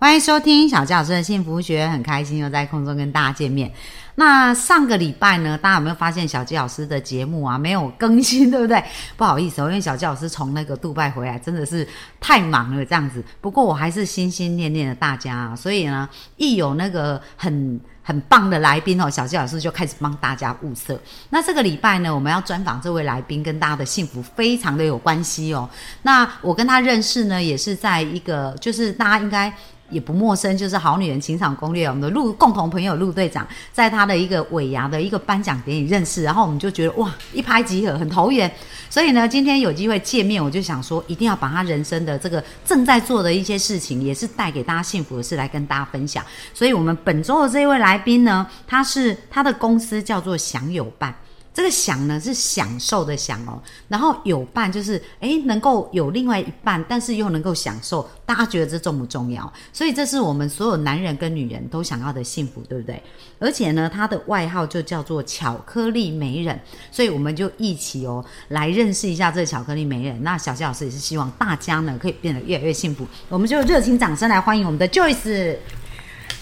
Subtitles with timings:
[0.00, 3.68] 欢迎收听小纪老师的幸福学，很开心又在空中跟大家见面。
[4.14, 8.80] 那上个礼拜呢，大家有没有发现小纪老师的节目啊没有更新，对不对？
[9.18, 11.84] 不好意思哦，因为小纪老师从那个杜拜回来，真的是
[12.20, 13.20] 太忙了这样子。
[13.40, 20.96] 不过我还是心心念念的大家啊，所以呢，一有那个很很棒的来宾哦，小纪老师就开始帮大家物色。
[21.30, 25.68] 那这个礼拜呢，我们要专访这位来宾，跟大家的幸福非常的有关系哦。
[26.02, 29.52] 那我跟他认识呢，也是在一个，就是大家应该。
[29.90, 38.50] 也不陌生，就是《好女人情场攻略》我们的陆共同朋友陆队长，在他的一个尾牙的一个颁奖典礼认识，然后我们就觉得哇，一拍即合，很投缘。
[38.90, 46.24] 所以呢，今天有机会见面，我就想说，一定要把他人生的这个正在做的一些事情，也是带给大家幸福的事来跟大家分享。
[46.54, 51.14] 所以，我们本周的这位来宾呢，他是他的公司叫做享有伴。
[51.58, 59.52] 这个享呢是享受的享哦，然后有伴就是诶能够有另外一半，但是又能够享受，大家觉得这重不重要？
[59.72, 63.02] 所以这是我们所有男人跟女人都想要的幸福，对不对？
[63.40, 66.56] 而且呢，他的外号就叫做巧克力美人，
[66.92, 70.22] 所以我们就一起哦来认识一下这个巧克力美人。
[70.22, 75.56] 那小谢老师也是希望大家呢可以变得越来越幸福，我们就热情掌声来欢迎我们的 Joyce。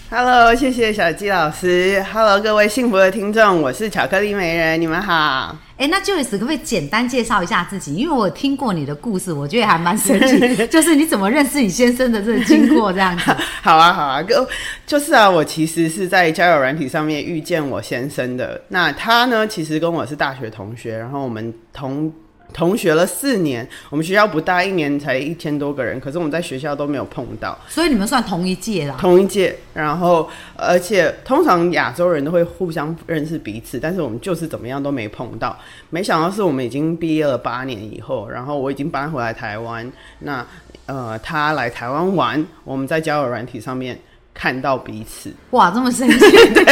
[0.09, 2.01] Hello，谢谢小鸡老师。
[2.13, 5.53] Hello，各位幸福的听众，我是巧克力美人，你们好。
[5.75, 7.93] 哎，那 Joyce 可不可以简单介绍一下自己？
[7.93, 13.35] 因为我听过你的故事，我觉得还蛮神奇， 就是你怎么认识你先生的这个经过这样子。
[13.61, 14.47] 好啊，好啊，哥，
[14.85, 18.61] 就是啊，我其实是在交友软体上面遇见我先生的。
[18.69, 22.09] 那他呢，其实跟我是大学同学，然后我们同。
[22.53, 28.95] 同学了四年，我们学校不大，一年才一千多个人，可是我们在学校都没有碰到，所以你们算同一届啦。
[28.99, 35.57] 同一届，然后而且通常亚洲人都会互相认识彼此，但是我们就是怎么样都没碰到。
[35.89, 40.45] 没想到是我们已经毕业了八年以后，然后我已经搬回来台湾，那
[40.85, 43.97] 呃他来台湾玩，我们在交友软体上面。
[44.39, 46.19] 看到彼此，哇，这么神奇，
[46.53, 46.63] 对，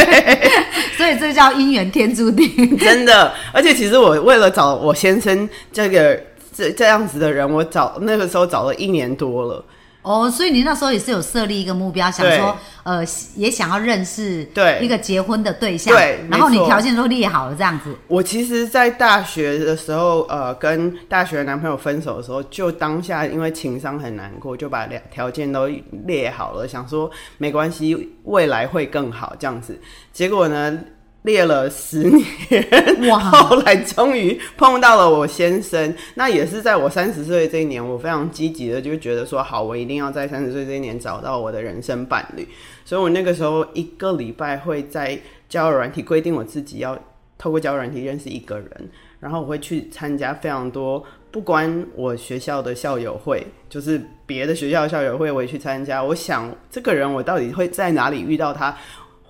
[0.97, 3.34] 所以这叫姻缘天注定， 真的。
[3.51, 6.19] 而且其实我为了找我先生这个
[6.56, 9.63] 这这样子的人，我找那个时候找了一年多了。
[10.05, 13.03] 哦，所以你那时候也是有设立一个目标，想说，呃，
[13.35, 17.95] 也想要认识对一个结婚的对象，对，然后你条件都列好了这样子。
[18.07, 25.67] 我其实，在大学的时候，呃，跟大学男朋友分手的时候，就当下因为情商很难过，就把两条件都
[26.05, 29.79] 列好了，想说没关系，未来会更好这样子。
[30.13, 30.79] 结果呢？
[31.25, 33.19] 列了十年，哇！
[33.19, 42.47] 后来终于碰到了我先生，那也是在我三十岁这一年，我非常积极的就觉得说，好，我一定要在三十岁这一年找到我的人生伴侣。
[42.85, 45.19] 所以我那个时候一个礼拜会在
[45.50, 46.97] 交友软体规定我自己要
[47.38, 56.03] 透过交友软体认识一个人，然后我会去参加非常多，不关我学校的校友会，就是别的学校的校友会，我也去参加。
[56.03, 58.78] 我想这个人我到底会在哪里遇到他？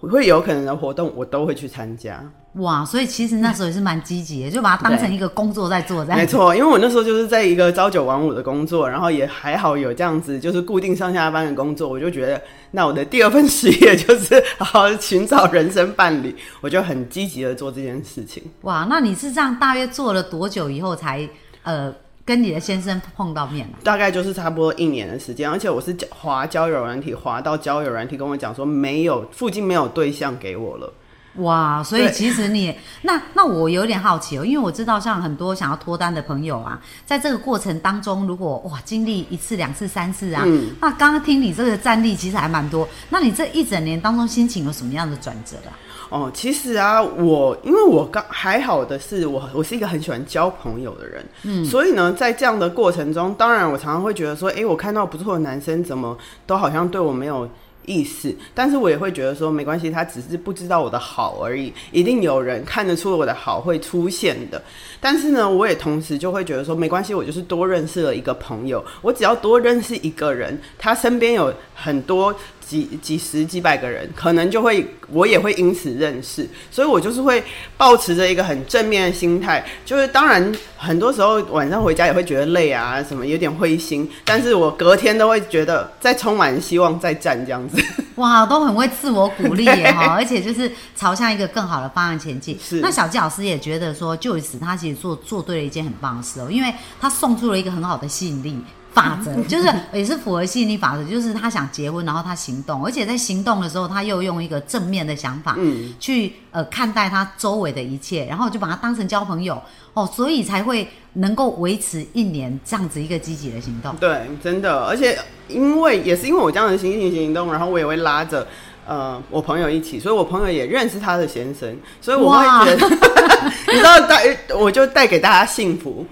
[0.01, 2.23] 会有可能的活动，我都会去参加。
[2.53, 6.05] 哇，所以其实那时候也是蛮积极的，就把它当成一个工作在做。
[6.05, 12.41] 这样没错，因为我那时候就是在一个朝九晚五的工作，然后也还好有这样子，就是固定上下班的工作，我就觉得
[12.71, 18.41] 那我的第二份事业就是好好寻找人生伴侣，我就很积极的做这件事情。
[18.61, 21.27] 哇，那你是这样大约做了多久以后才
[21.63, 21.93] 呃？
[22.25, 30.91] 跟你的先生碰到面了，大概就是差不多一年的时间，而且我是滑交友软体，滑到交友软体跟我讲说没有附近没有对象给我了。
[31.35, 40.43] 哇，所以其实你那那我有点好奇哦，因为我知道像很多想要脱单的朋友啊，在这个过程当中，如果哇经历一次、两次、三次啊，
[40.79, 45.75] 那刚刚听你这个战力其实还蛮多，那你这一整年当中心情有什么样的转折啊？
[46.09, 57.49] 哦，其实啊，我因为我刚还好的是，我我是一个很喜欢交朋友的人，嗯，所以呢，在这样的过程中，当然我常常会觉得说，哎，我看到不错的男生，怎么都好像对我没有。
[57.85, 64.61] 意思，但是我也会觉得说没关系，他只是不知道我的好而已，一定有人看得出我的好会出现的。
[64.99, 72.33] 但是呢，我也同时就会觉得说没关系，我就是多认识了一个朋友，我只要多认识一个人，他身边有很多
[72.65, 77.43] 几几十几百个人，可能就会我也会因此认识，所以我就是会
[77.77, 87.74] 保持着一个很正面的心态，就是当然很多时候晚上回家也会觉得累啊，什么有点灰心，但是我隔天都会觉得再充满希望再战这样子。
[87.75, 87.83] 子。
[88.15, 92.57] 哇，都很会自我鼓励耶 哈，而且就是朝向一个更好的方向前进。
[92.59, 98.57] 是那小纪老师也觉得说，Joyce 他其实做做对了一件很棒的事哦，因为他送出了一个很好的吸引力。
[98.95, 109.61] 法则 就是也是符合吸引力法则，就是他想结婚，然后他行动，而且在行动的时候，他又用一个正面的想法，嗯，去呃看待他周围的一切，然后就把他当成交朋友。
[109.93, 113.95] 哦，所以才会能够维持一年这样子一个积极的行动。
[113.95, 118.45] 对，真的，而且因为也是因为我这样的行行行动，然后我也会拉着
[118.85, 122.89] 呃我朋友一起，所以我朋友也认识他的先生，所以我会觉得，
[123.71, 126.05] 你知道带我就带给大家幸福，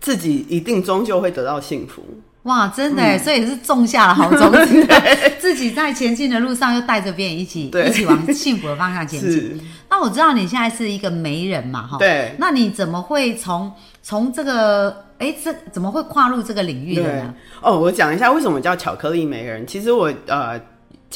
[0.00, 2.02] 自己一定终究会得到幸福。
[2.46, 4.86] 哇，真的耶，所以是种下了好种子，
[5.38, 9.60] 自己在前进的路上又带着别人一起一起往幸福的方向前进。
[9.90, 13.72] 那我知道你现在是一个媒人嘛，哈，对那你怎么会从
[14.02, 17.34] 从这个哎这怎么会跨入这个领域的呢？
[17.60, 19.66] 哦，我讲一下为什么叫巧克力媒人。
[19.66, 20.60] 其实我呃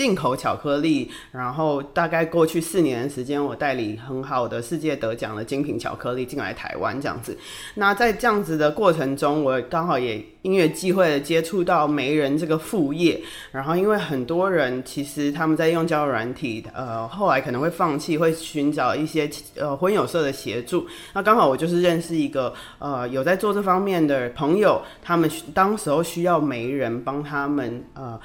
[0.00, 7.36] 进口巧克力，然后大概过去四年的时间，我代理很好的世界得奖的精品巧克力进来台湾这样子。
[7.74, 13.20] 那在这样子的过程中，我刚好也因缘际会的接触到媒人这个副业，
[13.52, 20.86] 然后因为很多人其实他们在用交友软体，呃，后来可能会放弃，会寻找一些呃婚友社的协助。
[21.12, 28.18] 那刚好我就是认识一个呃有在做这方面的朋友，他们当时候需要媒人帮他们呃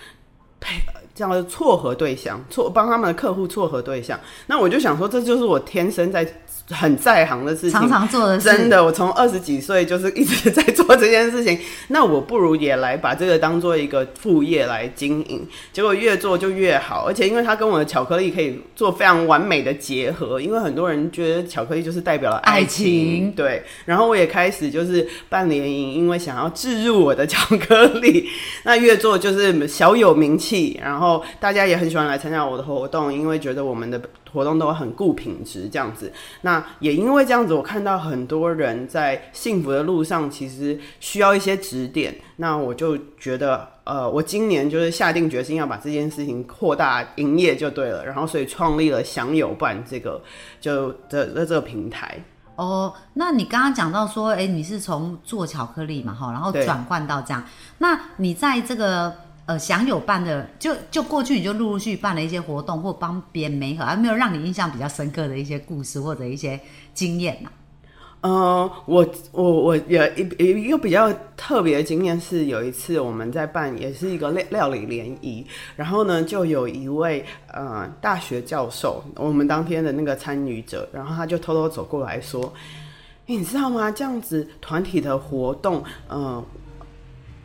[0.62, 0.76] 配。
[1.16, 6.26] 这样的撮合对象，撮帮他们的客户撮合对象，那我就想说，这就是我天生在
[6.70, 11.60] 很在行的事情，常常做的事，真的，我从二十几岁就是一直在做这件事情。
[11.90, 15.48] 那我不如也来把这个当做一个副业来经营。
[15.72, 20.42] 结果越做就越好，而且因为它跟我的巧克力可以做非常完美的结合。
[20.42, 23.64] 因为很多人觉得巧克力就是代表了爱爱情对。
[23.86, 28.28] 然后我也开始就是办联营，因为想要置入我的巧克力。
[28.64, 34.02] 那越做就是小有名气，然后大家也很喜欢来参加我的活动，因为觉得我们的
[34.36, 36.12] 活动都很顾品质这样子。
[36.42, 42.14] 那也因为这样子，我看到很多人在幸福的路上，其实需要一些指点。
[42.36, 48.06] 那我就觉得，呃，我今年就是下定决心要把这件事情扩大营业就对了。
[48.06, 50.22] 然后，所以创立了享有办这个
[50.60, 52.20] 就这这这个平台。
[52.58, 57.44] 哦，那你刚刚讲到说，哎，你是从做巧克力嘛，哈，然后转换到这样，
[57.80, 59.14] 那你在这个
[59.46, 66.60] 呃享有办的，就就过去你就陆陆续续办了一些活动，或帮别人媒合，还没有让你印象比较深刻的一些故事或者一些
[66.94, 67.50] 经验呐、
[68.22, 75.46] 呃，我我我有一一个比较特别的经验是，有一次我们在办也是一个料料理联谊，
[75.76, 82.52] 然后呢，就有一位呃大学教授，我们当天的那个参与者，然后他就偷偷走过来说
[83.28, 83.92] ：“你知道吗？
[83.92, 86.44] 这样子团体的活动，呃。”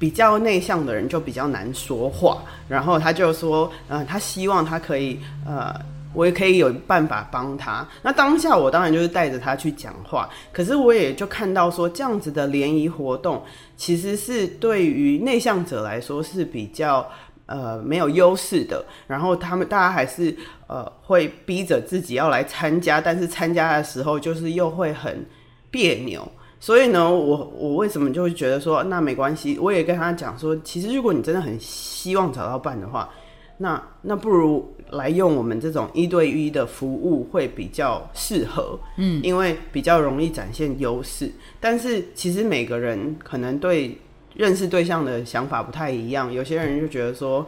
[0.01, 5.79] 比较内向的人就比较难说话，然后他就说，呃，他希望他可以，呃，
[6.15, 7.87] 我也可以有办法帮他。
[8.01, 13.45] 那当下我当然就是带着他去讲话，可是我也就看到说，这样子的联谊活动
[13.77, 17.07] 其实是对于内向者来说是比较
[17.45, 18.83] 呃没有优势的。
[19.07, 20.35] 然后他们大家还是
[20.67, 25.27] 呃会逼着自己要来参加，但是参加的时候就是又会很
[25.71, 26.27] 别扭。
[26.61, 29.59] 所以呢，我我为什么就会觉得说，那没关系？
[29.59, 33.09] 我也跟他讲说，其实如果你真的很希望找到伴的话，
[33.57, 41.33] 那那不如来用我们这种一对一的服务会比较适合，嗯，因为比较容易展现优势。
[41.59, 43.99] 但是其实每个人可能对
[44.35, 47.47] 认识对象的想法不太一样，有些人就觉得说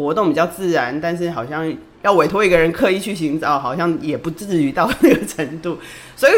[0.00, 1.70] 活动比较自然，但是好像
[2.02, 5.76] 要委托一个人刻意去寻找，好像也不至于到那个程度。
[6.16, 6.32] 所以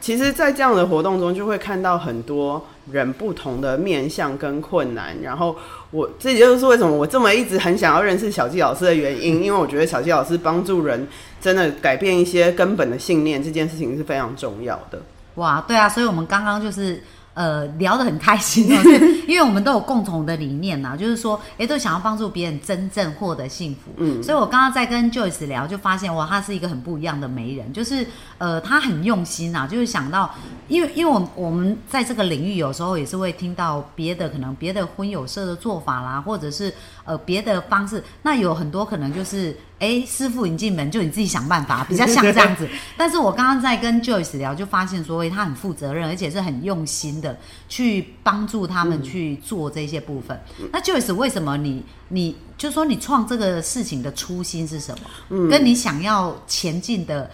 [0.00, 5.14] 其实，在这样的活动中，就会看到很多人不同的面相跟困难。
[5.22, 5.54] 然后
[5.90, 11.06] 我这也就是为什么我这么一直很想要认识小纪老师的原因，因为我觉得小纪老师帮助人
[11.40, 14.98] 真的改变一些根本的信念，这件事情是非常重要的。
[15.34, 17.02] 哇，对啊，所以我们刚刚就是
[17.36, 18.80] 呃聊得很开心哦，
[19.28, 23.92] 因为我们都有共同的理念呐、就是说，哎，都想要帮助别人真正获得幸福。
[23.98, 28.06] 嗯，所以我刚刚在跟 Joyce 聊，就发现哇，他是一个很不一样的媒人，就是
[28.38, 30.34] 呃，他很用心啊，就是想到，
[30.66, 36.72] 因为因为我们我们在这个领域有时候也是会听到别的可能别的婚友社的做法啦，或者是
[37.04, 39.54] 呃别的方式，那有很多可能就是。
[39.78, 42.66] 哎，师傅引进门，就你自己想办法， 比较像这样子。
[42.96, 50.40] 但是我刚刚在跟 Joyce 聊，就发现说，诶他很负责任，而且是很用心的去帮助他们去做这些部分。
[50.72, 55.00] 那 Joyce，为什么你你就说你创这个事情的初心是什么？
[55.28, 57.30] 嗯，跟你想要前进的，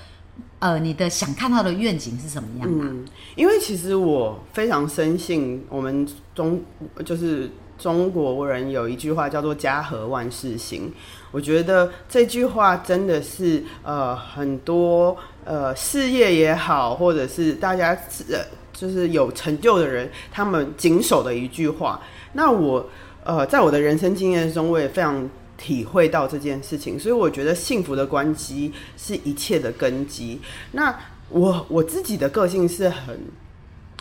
[0.58, 3.04] 呃，你的想看到的愿景是什么样的啊、嗯，
[3.36, 6.60] 因为其实我非常深信我们中
[7.04, 7.48] 就是
[7.82, 10.88] 中国人有一句话叫做“家和万事兴”，
[11.32, 17.90] 我觉得这句话真的是呃很多呃事业也好，或者是大家
[18.30, 18.38] 呃
[18.72, 22.00] 就是有成就的人他们谨守的一句话。
[22.34, 22.88] 那我
[23.24, 30.40] 呃在我的人生经验中，我也非常体会到这件事情，所以我觉得幸福的关系是一切的根基。
[30.70, 30.96] 那
[31.30, 33.18] 我我自己的个性是很。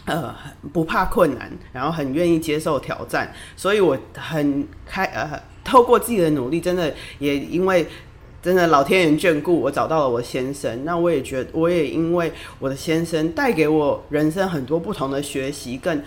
[0.05, 0.35] 呃，
[0.73, 7.87] 不怕困难，然后很愿意接受挑战，所以我很开呃，透过自己的努力，真的也因为
[8.41, 10.83] 真的老天爷眷顾，我找到了我先生。
[10.83, 16.01] 那我也觉，我也因为我的先生带给我人生很多不同的学习，更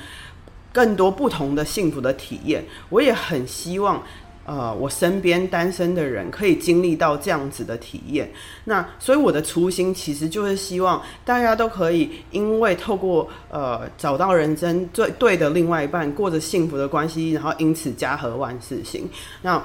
[0.72, 2.64] 更多不同的幸福的体验。
[2.88, 4.02] 我也很希望。
[4.46, 8.30] 呃，我身边单身的人可以经历到这样子的体验，
[8.64, 19.08] 那所以我的初心其实就是希望大家都可以，因为透过呃找到人生最对的另外一半，过着幸福的关系，然后因此家和万事兴。
[19.40, 19.62] 那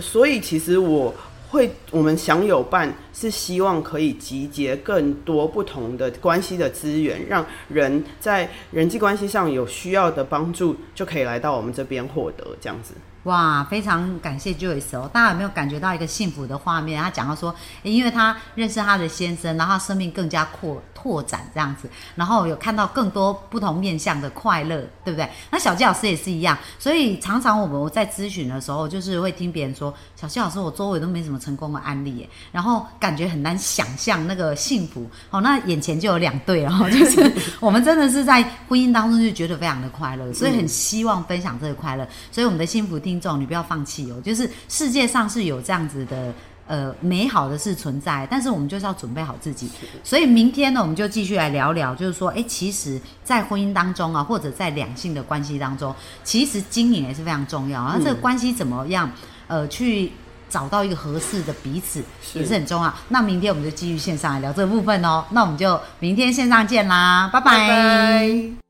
[0.00, 1.14] 所以其实我
[1.50, 12.94] 会，我们享有伴是希望可以集结更多不同的关系的资源，让人在人际关系上有需要的帮助，就可以来到我们这边获得这样子。
[13.24, 15.08] 哇，非常感谢 Joyce 哦！
[15.12, 17.00] 大家有没有感觉到一个幸福的画面？
[17.00, 25.28] 他讲到说，因为他认识他的先生，然后生命更加扩拓展这样子，然后有看到更多不同面向的快乐，对不对？
[25.50, 35.08] 那小季老师也是一样，所以常常我们在咨询的时候，就是会听别人说，小谢老师，我周围都没什么成功的案例，然后感觉很难想象那个幸福。
[35.30, 43.22] 哦，那眼前就有两对然后，就是 我们真的是在婚姻当中就觉得非常的快乐，所以很希望分享这个快乐，所以我们的幸福听。
[43.22, 44.20] 众，你不要放弃哦！
[44.24, 46.34] 就是世界上是有这样子的
[46.66, 49.70] 呃美好的事存在，但是我们就是要准备好自己。
[50.02, 57.84] 所以明天呢，我们就继续来聊聊，就是说，哎，其实，在婚姻当中啊，或者在两性的关系当中，其实经营也是非常重要。
[57.84, 59.08] 那这个关系怎么样？
[59.52, 60.10] 呃，去
[60.48, 62.94] 找到一个合适的彼此也是很重要。
[63.08, 65.22] 那明天我们就继续线上来聊这个部分哦。
[65.32, 68.61] 那我们就明天线上见啦，拜拜。